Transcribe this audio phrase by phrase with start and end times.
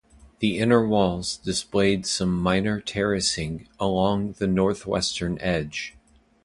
[0.39, 5.93] The inner walls display some minor terracing along the northwestern edge.